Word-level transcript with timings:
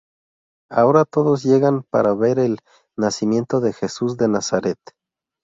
Ahora 0.71 1.05
todos 1.05 1.43
llegan 1.43 1.83
para 1.83 2.15
ver 2.15 2.39
el 2.39 2.57
nacimiento 2.97 3.59
de 3.59 3.71
Jesús 3.71 4.17
de 4.17 4.29
Nazareth. 4.29 4.81